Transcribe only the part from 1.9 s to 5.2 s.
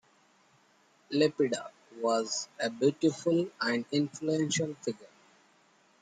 was a beautiful and influential figure.